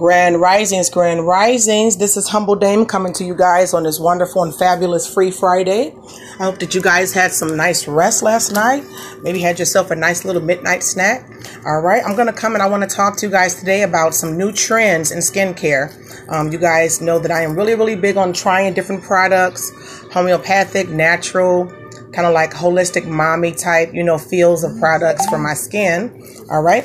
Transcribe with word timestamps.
Grand 0.00 0.40
Risings, 0.40 0.88
Grand 0.88 1.26
Risings. 1.26 1.98
This 1.98 2.16
is 2.16 2.26
Humble 2.26 2.56
Dame 2.56 2.86
coming 2.86 3.12
to 3.12 3.22
you 3.22 3.34
guys 3.34 3.74
on 3.74 3.82
this 3.82 4.00
wonderful 4.00 4.42
and 4.42 4.54
fabulous 4.54 5.06
Free 5.06 5.30
Friday. 5.30 5.94
I 6.38 6.44
hope 6.44 6.58
that 6.60 6.74
you 6.74 6.80
guys 6.80 7.12
had 7.12 7.32
some 7.32 7.54
nice 7.54 7.86
rest 7.86 8.22
last 8.22 8.50
night. 8.50 8.82
Maybe 9.22 9.40
had 9.40 9.58
yourself 9.58 9.90
a 9.90 9.94
nice 9.94 10.24
little 10.24 10.40
midnight 10.40 10.82
snack. 10.82 11.28
All 11.66 11.82
right, 11.82 12.02
I'm 12.02 12.16
going 12.16 12.28
to 12.28 12.32
come 12.32 12.54
and 12.54 12.62
I 12.62 12.66
want 12.66 12.82
to 12.82 12.88
talk 12.88 13.18
to 13.18 13.26
you 13.26 13.30
guys 13.30 13.56
today 13.56 13.82
about 13.82 14.14
some 14.14 14.38
new 14.38 14.52
trends 14.52 15.12
in 15.12 15.18
skincare. 15.18 15.92
Um, 16.30 16.50
you 16.50 16.56
guys 16.56 17.02
know 17.02 17.18
that 17.18 17.30
I 17.30 17.42
am 17.42 17.54
really, 17.54 17.74
really 17.74 17.94
big 17.94 18.16
on 18.16 18.32
trying 18.32 18.72
different 18.72 19.02
products, 19.02 19.70
homeopathic, 20.12 20.88
natural, 20.88 21.70
kind 22.12 22.26
of 22.26 22.32
like 22.32 22.52
holistic 22.52 23.06
mommy 23.06 23.52
type, 23.52 23.90
you 23.92 24.02
know, 24.02 24.18
feels 24.18 24.64
of 24.64 24.78
products 24.78 25.28
for 25.28 25.38
my 25.38 25.54
skin. 25.54 26.22
All 26.50 26.62
right 26.62 26.84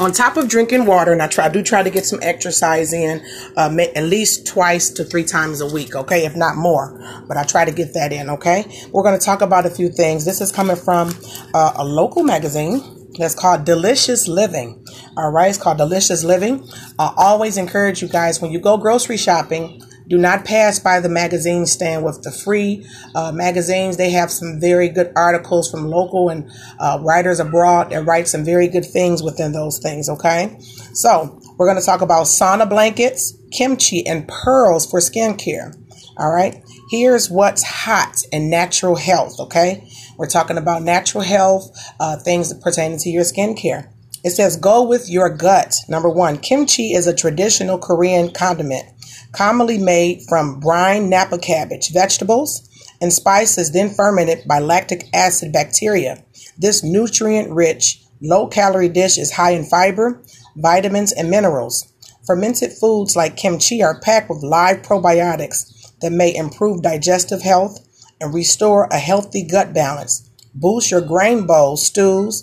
on 0.00 0.12
top 0.12 0.38
of 0.38 0.48
drinking 0.48 0.86
water, 0.86 1.12
and 1.12 1.20
I 1.20 1.26
try, 1.26 1.44
I 1.44 1.48
do 1.50 1.62
try 1.62 1.82
to 1.82 1.90
get 1.90 2.06
some 2.06 2.20
exercise 2.22 2.92
in, 2.92 3.22
uh, 3.56 3.76
at 3.94 4.04
least 4.04 4.46
twice 4.46 4.88
to 4.90 5.04
three 5.04 5.24
times 5.24 5.60
a 5.60 5.66
week, 5.66 5.94
okay, 5.94 6.24
if 6.24 6.34
not 6.34 6.56
more. 6.56 6.98
But 7.28 7.36
I 7.36 7.44
try 7.44 7.66
to 7.66 7.72
get 7.72 7.92
that 7.94 8.12
in, 8.12 8.30
okay. 8.30 8.64
We're 8.92 9.02
going 9.02 9.18
to 9.18 9.24
talk 9.24 9.42
about 9.42 9.66
a 9.66 9.70
few 9.70 9.90
things. 9.90 10.24
This 10.24 10.40
is 10.40 10.50
coming 10.50 10.76
from 10.76 11.12
uh, 11.52 11.74
a 11.76 11.84
local 11.84 12.22
magazine 12.22 13.08
that's 13.18 13.34
called 13.34 13.66
Delicious 13.66 14.26
Living. 14.26 14.84
All 15.18 15.30
right, 15.30 15.50
it's 15.50 15.58
called 15.58 15.76
Delicious 15.76 16.24
Living. 16.24 16.66
I 16.98 17.12
always 17.16 17.58
encourage 17.58 18.00
you 18.00 18.08
guys 18.08 18.40
when 18.40 18.52
you 18.52 18.58
go 18.58 18.78
grocery 18.78 19.18
shopping 19.18 19.82
do 20.10 20.18
not 20.18 20.44
pass 20.44 20.80
by 20.80 20.98
the 20.98 21.08
magazine 21.08 21.64
stand 21.66 22.04
with 22.04 22.22
the 22.24 22.32
free 22.32 22.84
uh, 23.14 23.30
magazines. 23.30 23.96
They 23.96 24.10
have 24.10 24.32
some 24.32 24.58
very 24.60 24.88
good 24.88 25.12
articles 25.14 25.70
from 25.70 25.86
local 25.86 26.28
and 26.30 26.50
uh, 26.80 26.98
writers 27.00 27.38
abroad 27.38 27.90
that 27.90 28.04
write 28.04 28.26
some 28.26 28.44
very 28.44 28.66
good 28.66 28.84
things 28.84 29.22
within 29.22 29.52
those 29.52 29.78
things, 29.78 30.08
okay? 30.08 30.56
So, 30.92 31.40
we're 31.56 31.66
going 31.66 31.78
to 31.78 31.86
talk 31.86 32.00
about 32.00 32.24
sauna 32.24 32.68
blankets, 32.68 33.38
kimchi, 33.52 34.04
and 34.04 34.26
pearls 34.26 34.90
for 34.90 34.98
skincare. 34.98 35.76
All 36.18 36.32
right, 36.32 36.60
here's 36.90 37.30
what's 37.30 37.62
hot 37.62 38.16
in 38.32 38.50
natural 38.50 38.96
health, 38.96 39.38
okay? 39.38 39.88
We're 40.18 40.26
talking 40.26 40.58
about 40.58 40.82
natural 40.82 41.22
health, 41.22 41.70
uh, 42.00 42.16
things 42.16 42.52
pertaining 42.52 42.98
to 42.98 43.10
your 43.10 43.22
skincare. 43.22 43.88
It 44.24 44.30
says 44.30 44.56
go 44.56 44.82
with 44.82 45.08
your 45.08 45.30
gut. 45.30 45.76
Number 45.88 46.10
one, 46.10 46.36
kimchi 46.38 46.92
is 46.92 47.06
a 47.06 47.14
traditional 47.14 47.78
Korean 47.78 48.32
condiment 48.32 48.86
commonly 49.32 49.78
made 49.78 50.22
from 50.28 50.60
brine 50.60 51.08
napa 51.08 51.38
cabbage, 51.38 51.92
vegetables, 51.92 52.68
and 53.00 53.12
spices, 53.12 53.72
then 53.72 53.90
fermented 53.90 54.46
by 54.46 54.58
lactic 54.58 55.04
acid 55.14 55.52
bacteria. 55.52 56.22
This 56.58 56.82
nutrient 56.82 57.50
rich, 57.50 58.02
low 58.20 58.46
calorie 58.46 58.88
dish 58.88 59.18
is 59.18 59.32
high 59.32 59.52
in 59.52 59.64
fiber, 59.64 60.22
vitamins, 60.56 61.12
and 61.12 61.30
minerals. 61.30 61.92
Fermented 62.26 62.72
foods 62.72 63.16
like 63.16 63.36
kimchi 63.36 63.82
are 63.82 64.00
packed 64.00 64.28
with 64.28 64.42
live 64.42 64.82
probiotics 64.82 65.90
that 66.00 66.12
may 66.12 66.34
improve 66.34 66.82
digestive 66.82 67.42
health 67.42 67.86
and 68.20 68.34
restore 68.34 68.84
a 68.90 68.98
healthy 68.98 69.42
gut 69.42 69.72
balance. 69.72 70.28
Boost 70.54 70.90
your 70.90 71.00
grain 71.00 71.46
bowls, 71.46 71.86
stews, 71.86 72.42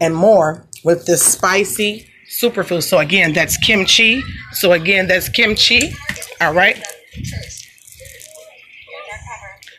and 0.00 0.14
more 0.14 0.66
with 0.84 1.06
this 1.06 1.24
spicy 1.24 2.07
superfood. 2.28 2.82
So 2.82 2.98
again, 2.98 3.32
that's 3.32 3.56
kimchi. 3.56 4.22
So 4.52 4.72
again, 4.72 5.08
that's 5.08 5.28
kimchi. 5.28 5.94
All 6.40 6.54
right. 6.54 6.80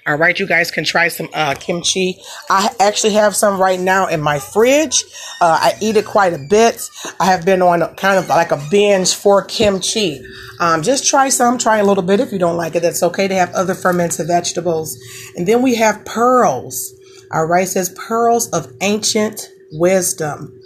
All 0.08 0.18
right, 0.18 0.40
you 0.40 0.48
guys 0.48 0.72
can 0.72 0.84
try 0.86 1.08
some 1.08 1.30
uh, 1.36 1.54
kimchi. 1.54 2.20
I 2.50 2.74
actually 2.80 3.14
have 3.14 3.36
some 3.36 3.62
right 3.62 3.80
now 3.80 4.08
in 4.08 4.22
my 4.22 4.40
fridge. 4.40 5.04
Uh, 5.40 5.60
I 5.62 5.74
eat 5.82 5.98
it 5.98 6.06
quite 6.06 6.34
a 6.34 6.40
bit. 6.40 6.82
I 7.20 7.26
have 7.26 7.46
been 7.46 7.62
on 7.62 7.84
a, 7.84 7.94
kind 7.94 8.18
of 8.18 8.28
like 8.28 8.52
a 8.52 8.60
binge 8.72 9.14
for 9.14 9.44
kimchi. 9.44 10.20
Um, 10.60 10.82
just 10.82 11.08
try 11.08 11.30
some, 11.30 11.60
try 11.60 11.78
a 11.78 11.86
little 11.86 12.02
bit. 12.02 12.20
If 12.20 12.32
you 12.32 12.40
don't 12.40 12.58
like 12.58 12.76
it, 12.76 12.82
that's 12.82 13.04
okay. 13.04 13.28
They 13.28 13.36
have 13.36 13.54
other 13.54 13.76
fermented 13.76 14.26
vegetables. 14.26 14.98
And 15.36 15.48
then 15.48 15.62
we 15.62 15.76
have 15.76 16.04
pearls. 16.06 16.92
All 17.32 17.46
right, 17.46 17.66
it 17.66 17.68
says 17.68 17.90
pearls 17.90 18.50
of 18.50 18.74
ancient 18.82 19.48
wisdom. 19.74 20.60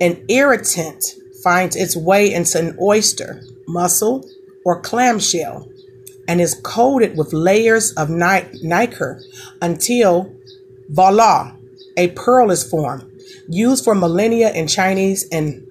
An 0.00 0.24
irritant 0.28 1.04
finds 1.42 1.76
its 1.76 1.96
way 1.96 2.32
into 2.32 2.58
an 2.58 2.76
oyster, 2.80 3.42
mussel, 3.66 4.28
or 4.64 4.80
clamshell 4.80 5.68
and 6.28 6.42
is 6.42 6.60
coated 6.62 7.16
with 7.16 7.32
layers 7.32 7.92
of 7.92 8.10
nacre 8.10 9.22
until 9.62 10.30
voila, 10.90 11.52
a 11.96 12.08
pearl 12.08 12.50
is 12.50 12.62
formed. 12.62 13.10
Used 13.48 13.82
for 13.82 13.94
millennia 13.94 14.52
in 14.52 14.68
Chinese 14.68 15.26
and 15.32 15.66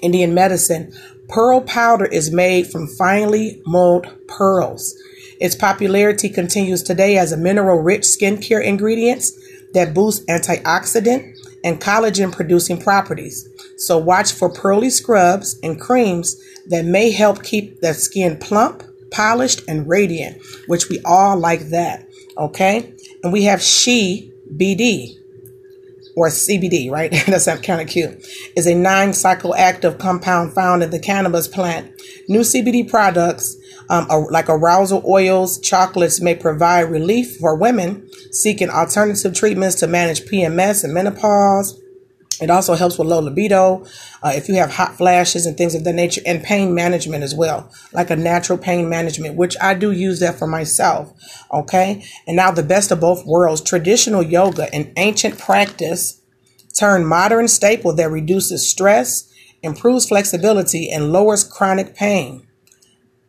Indian 0.00 0.32
medicine, 0.32 0.92
pearl 1.28 1.60
powder 1.60 2.06
is 2.06 2.32
made 2.32 2.66
from 2.66 2.86
finely 2.86 3.62
mulled 3.66 4.06
pearls. 4.26 4.94
Its 5.40 5.54
popularity 5.54 6.30
continues 6.30 6.82
today 6.82 7.18
as 7.18 7.30
a 7.30 7.36
mineral 7.36 7.78
rich 7.78 8.02
skincare 8.02 8.64
ingredient 8.64 9.24
that 9.74 9.92
boosts 9.92 10.24
antioxidant 10.24 11.34
and 11.64 11.80
collagen 11.80 12.32
producing 12.32 12.80
properties. 12.80 13.48
So 13.76 13.98
watch 13.98 14.32
for 14.32 14.48
pearly 14.48 14.90
scrubs 14.90 15.58
and 15.62 15.80
creams 15.80 16.40
that 16.66 16.84
may 16.84 17.10
help 17.10 17.42
keep 17.42 17.80
the 17.80 17.94
skin 17.94 18.36
plump, 18.36 18.82
polished, 19.10 19.62
and 19.68 19.88
radiant, 19.88 20.40
which 20.66 20.88
we 20.88 21.00
all 21.04 21.36
like 21.36 21.70
that. 21.70 22.06
Okay. 22.36 22.92
And 23.22 23.32
we 23.32 23.44
have 23.44 23.62
She 23.62 24.32
BD 24.54 25.16
or 26.18 26.28
CBD, 26.28 26.90
right? 26.90 27.10
That's 27.26 27.46
kind 27.60 27.80
of 27.80 27.86
cute. 27.86 28.26
Is 28.56 28.66
a 28.66 28.74
non-psychoactive 28.74 29.98
compound 29.98 30.52
found 30.52 30.82
in 30.82 30.90
the 30.90 30.98
cannabis 30.98 31.46
plant. 31.46 31.92
New 32.28 32.40
CBD 32.40 32.88
products, 32.88 33.56
um, 33.88 34.08
like 34.30 34.48
arousal 34.48 35.02
oils, 35.06 35.60
chocolates, 35.60 36.20
may 36.20 36.34
provide 36.34 36.82
relief 36.82 37.36
for 37.36 37.54
women 37.54 38.10
seeking 38.32 38.68
alternative 38.68 39.32
treatments 39.32 39.76
to 39.76 39.86
manage 39.86 40.22
PMS 40.22 40.82
and 40.82 40.92
menopause 40.92 41.80
it 42.40 42.50
also 42.50 42.74
helps 42.74 42.98
with 42.98 43.08
low 43.08 43.20
libido, 43.20 43.84
uh, 44.22 44.32
if 44.34 44.48
you 44.48 44.54
have 44.56 44.72
hot 44.72 44.96
flashes 44.96 45.46
and 45.46 45.56
things 45.56 45.74
of 45.74 45.84
that 45.84 45.94
nature, 45.94 46.20
and 46.26 46.42
pain 46.42 46.74
management 46.74 47.24
as 47.24 47.34
well, 47.34 47.70
like 47.92 48.10
a 48.10 48.16
natural 48.16 48.58
pain 48.58 48.88
management, 48.88 49.36
which 49.36 49.56
I 49.60 49.74
do 49.74 49.90
use 49.90 50.20
that 50.20 50.38
for 50.38 50.46
myself. 50.46 51.12
Okay. 51.52 52.04
And 52.26 52.36
now 52.36 52.50
the 52.50 52.62
best 52.62 52.90
of 52.90 53.00
both 53.00 53.26
worlds, 53.26 53.60
traditional 53.60 54.22
yoga, 54.22 54.72
an 54.74 54.92
ancient 54.96 55.38
practice, 55.38 56.20
turn 56.78 57.04
modern 57.04 57.48
staple 57.48 57.92
that 57.94 58.10
reduces 58.10 58.68
stress, 58.68 59.32
improves 59.62 60.08
flexibility, 60.08 60.90
and 60.90 61.12
lowers 61.12 61.44
chronic 61.44 61.94
pain 61.94 62.47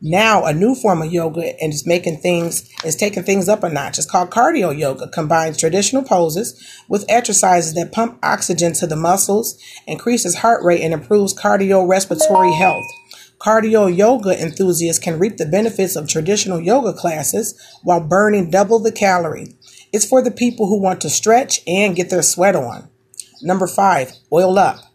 now 0.02 0.46
a 0.46 0.54
new 0.54 0.76
form 0.76 1.02
of 1.02 1.12
yoga 1.12 1.62
and 1.62 1.74
is 1.74 1.86
making 1.86 2.18
things 2.18 2.70
is 2.86 2.96
taking 2.96 3.24
things 3.24 3.50
up 3.50 3.64
a 3.64 3.70
notch. 3.70 3.98
It's 3.98 4.10
called 4.10 4.30
cardio 4.30 4.78
yoga. 4.78 5.08
Combines 5.10 5.58
traditional 5.58 6.04
poses 6.04 6.62
with 6.88 7.06
exercises 7.10 7.74
that 7.74 7.92
pump 7.92 8.20
oxygen 8.24 8.74
to 8.74 8.88
the 8.88 8.96
muscles, 8.96 9.62
increases 9.86 10.38
heart 10.38 10.64
rate, 10.64 10.82
and 10.82 10.94
improves 10.94 11.34
cardiorespiratory 11.34 12.58
health. 12.58 12.86
Cardio 13.40 13.96
yoga 13.96 14.42
enthusiasts 14.42 15.02
can 15.02 15.18
reap 15.18 15.38
the 15.38 15.46
benefits 15.46 15.96
of 15.96 16.08
traditional 16.08 16.60
yoga 16.60 16.94
classes 16.94 17.56
while 17.84 18.02
burning 18.02 18.50
double 18.50 18.80
the 18.80 18.92
calorie. 18.92 19.56
It's 19.94 20.06
for 20.06 20.22
the 20.22 20.32
people 20.32 20.68
who 20.68 20.82
want 20.82 21.02
to 21.02 21.10
stretch 21.10 21.62
and 21.66 21.96
get 21.96 22.10
their 22.10 22.22
sweat 22.22 22.56
on. 22.56 22.90
Number 23.42 23.66
five, 23.66 24.12
oil 24.32 24.60
up. 24.60 24.89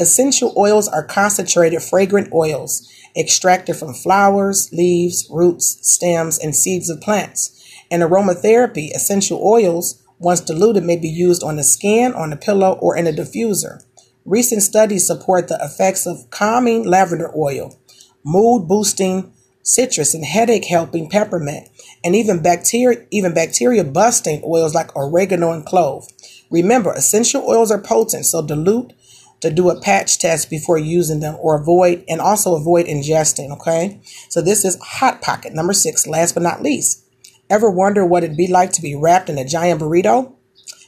Essential 0.00 0.54
oils 0.56 0.88
are 0.88 1.04
concentrated 1.04 1.82
fragrant 1.82 2.32
oils 2.32 2.90
extracted 3.16 3.76
from 3.76 3.92
flowers, 3.92 4.72
leaves, 4.72 5.28
roots, 5.30 5.78
stems, 5.82 6.38
and 6.38 6.56
seeds 6.56 6.88
of 6.88 7.00
plants. 7.00 7.56
In 7.90 8.00
aromatherapy, 8.00 8.90
essential 8.94 9.42
oils, 9.44 10.02
once 10.18 10.40
diluted, 10.40 10.84
may 10.84 10.96
be 10.96 11.08
used 11.08 11.42
on 11.42 11.56
the 11.56 11.62
skin, 11.62 12.14
on 12.14 12.30
the 12.30 12.36
pillow, 12.36 12.78
or 12.80 12.96
in 12.96 13.06
a 13.06 13.12
diffuser. 13.12 13.82
Recent 14.24 14.62
studies 14.62 15.06
support 15.06 15.48
the 15.48 15.58
effects 15.60 16.06
of 16.06 16.30
calming 16.30 16.84
lavender 16.84 17.30
oil, 17.36 17.78
mood 18.24 18.68
boosting 18.68 19.32
citrus, 19.62 20.14
and 20.14 20.24
headache 20.24 20.64
helping 20.64 21.08
peppermint, 21.10 21.68
and 22.02 22.16
even 22.16 22.42
bacteria, 22.42 23.04
even 23.10 23.34
bacteria 23.34 23.84
busting 23.84 24.42
oils 24.44 24.74
like 24.74 24.94
oregano 24.96 25.52
and 25.52 25.66
clove. 25.66 26.06
Remember, 26.50 26.92
essential 26.92 27.46
oils 27.46 27.70
are 27.70 27.80
potent, 27.80 28.24
so 28.24 28.40
dilute 28.40 28.92
to 29.40 29.50
do 29.50 29.70
a 29.70 29.80
patch 29.80 30.18
test 30.18 30.50
before 30.50 30.78
using 30.78 31.20
them 31.20 31.36
or 31.40 31.60
avoid 31.60 32.04
and 32.08 32.20
also 32.20 32.54
avoid 32.54 32.86
ingesting. 32.86 33.50
Okay. 33.52 34.00
So 34.28 34.40
this 34.40 34.64
is 34.64 34.78
Hot 34.82 35.22
Pocket 35.22 35.54
number 35.54 35.72
six. 35.72 36.06
Last 36.06 36.34
but 36.34 36.42
not 36.42 36.62
least, 36.62 37.04
ever 37.48 37.70
wonder 37.70 38.04
what 38.04 38.22
it'd 38.22 38.36
be 38.36 38.46
like 38.46 38.72
to 38.72 38.82
be 38.82 38.94
wrapped 38.94 39.30
in 39.30 39.38
a 39.38 39.44
giant 39.44 39.80
burrito? 39.80 40.34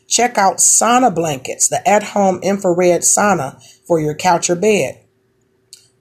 Check 0.07 0.37
out 0.37 0.59
sauna 0.59 1.15
blankets, 1.15 1.69
the 1.69 1.87
at 1.89 2.03
home 2.03 2.41
infrared 2.43 3.01
sauna 3.01 3.63
for 3.87 3.99
your 3.99 4.15
couch 4.15 4.51
or 4.51 4.57
bed. 4.57 4.99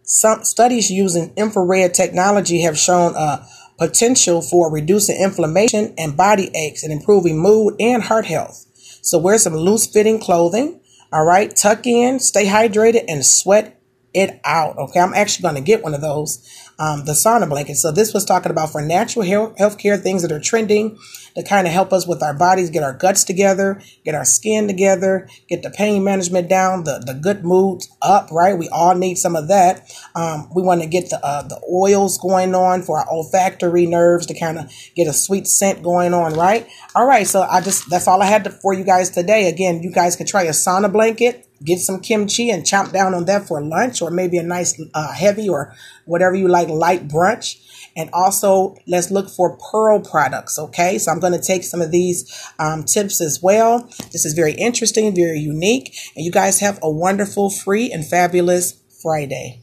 Some 0.03 0.43
studies 0.43 0.91
using 0.91 1.31
infrared 1.37 1.93
technology 1.93 2.63
have 2.63 2.77
shown 2.77 3.15
a 3.15 3.47
potential 3.77 4.41
for 4.41 4.69
reducing 4.69 5.15
inflammation 5.21 5.93
and 5.97 6.17
body 6.17 6.51
aches 6.53 6.83
and 6.83 6.91
improving 6.91 7.39
mood 7.39 7.75
and 7.79 8.03
heart 8.03 8.25
health. 8.25 8.65
So 9.01 9.17
wear 9.17 9.37
some 9.37 9.55
loose 9.55 9.87
fitting 9.87 10.19
clothing 10.19 10.80
All 11.13 11.25
right, 11.25 11.53
tuck 11.53 11.85
in, 11.85 12.19
stay 12.19 12.45
hydrated, 12.45 13.03
and 13.07 13.25
sweat 13.25 13.80
it 14.13 14.41
out. 14.43 14.77
Okay, 14.77 14.99
I'm 14.99 15.13
actually 15.13 15.43
going 15.43 15.55
to 15.55 15.61
get 15.61 15.83
one 15.83 15.93
of 15.93 16.01
those, 16.01 16.45
um, 16.79 17.05
the 17.05 17.13
sauna 17.13 17.47
blanket. 17.47 17.75
So 17.75 17.91
this 17.91 18.13
was 18.13 18.25
talking 18.25 18.51
about 18.51 18.71
for 18.71 18.81
natural 18.81 19.23
health 19.25 19.77
care 19.77 19.97
things 19.97 20.21
that 20.21 20.31
are 20.31 20.39
trending 20.39 20.97
to 21.35 21.43
kind 21.43 21.65
of 21.65 21.73
help 21.73 21.93
us 21.93 22.05
with 22.05 22.21
our 22.21 22.33
bodies, 22.33 22.69
get 22.69 22.83
our 22.83 22.93
guts 22.93 23.23
together, 23.23 23.81
get 24.03 24.15
our 24.15 24.25
skin 24.25 24.67
together, 24.67 25.29
get 25.47 25.63
the 25.63 25.69
pain 25.69 26.03
management 26.03 26.49
down, 26.49 26.83
the, 26.83 27.01
the 27.05 27.13
good 27.13 27.45
moods 27.45 27.89
up, 28.01 28.29
right? 28.31 28.57
We 28.57 28.67
all 28.69 28.95
need 28.95 29.15
some 29.15 29.35
of 29.35 29.47
that. 29.47 29.89
Um, 30.13 30.49
we 30.53 30.61
want 30.61 30.81
to 30.81 30.87
get 30.87 31.09
the, 31.09 31.23
uh, 31.23 31.43
the 31.43 31.61
oils 31.71 32.17
going 32.17 32.53
on 32.53 32.81
for 32.81 32.99
our 32.99 33.09
olfactory 33.09 33.85
nerves 33.85 34.25
to 34.25 34.37
kind 34.37 34.57
of 34.57 34.71
get 34.95 35.07
a 35.07 35.13
sweet 35.13 35.47
scent 35.47 35.83
going 35.83 36.13
on, 36.13 36.33
right? 36.33 36.67
All 36.95 37.05
right. 37.05 37.25
So 37.25 37.43
I 37.43 37.61
just, 37.61 37.89
that's 37.89 38.07
all 38.07 38.21
I 38.21 38.25
had 38.25 38.43
to, 38.43 38.49
for 38.49 38.73
you 38.73 38.83
guys 38.83 39.09
today. 39.09 39.47
Again, 39.47 39.83
you 39.83 39.91
guys 39.91 40.15
can 40.15 40.27
try 40.27 40.43
a 40.43 40.51
sauna 40.51 40.91
blanket 40.91 41.47
get 41.63 41.79
some 41.79 41.99
kimchi 41.99 42.49
and 42.49 42.63
chomp 42.63 42.91
down 42.91 43.13
on 43.13 43.25
that 43.25 43.47
for 43.47 43.61
lunch 43.61 44.01
or 44.01 44.11
maybe 44.11 44.37
a 44.37 44.43
nice 44.43 44.81
uh, 44.93 45.13
heavy 45.13 45.47
or 45.47 45.73
whatever 46.05 46.35
you 46.35 46.47
like 46.47 46.67
light 46.67 47.07
brunch. 47.07 47.57
And 47.95 48.09
also 48.13 48.75
let's 48.87 49.11
look 49.11 49.29
for 49.29 49.57
pearl 49.71 49.99
products 49.99 50.57
okay? 50.57 50.97
So 50.97 51.11
i'm 51.11 51.19
going 51.19 51.33
to 51.33 51.41
take 51.41 51.63
some 51.63 51.81
of 51.81 51.91
these 51.91 52.51
um, 52.59 52.83
tips 52.83 53.21
as 53.21 53.41
well. 53.41 53.89
This 54.11 54.25
is 54.25 54.33
very 54.33 54.53
interesting 54.53 55.13
very 55.15 55.39
unique 55.39 55.95
and 56.15 56.25
you 56.25 56.31
guys 56.31 56.59
have 56.59 56.79
a 56.81 56.89
wonderful 56.89 57.49
free 57.49 57.91
and 57.91 58.05
fabulous 58.05 58.79
friday 59.01 59.61